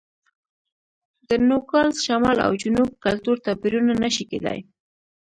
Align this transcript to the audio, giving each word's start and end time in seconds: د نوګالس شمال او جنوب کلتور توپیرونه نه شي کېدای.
د 1.27 1.29
نوګالس 1.49 1.97
شمال 2.05 2.37
او 2.45 2.51
جنوب 2.61 2.89
کلتور 3.05 3.35
توپیرونه 3.45 3.93
نه 4.03 4.09
شي 4.15 4.23
کېدای. 4.31 4.59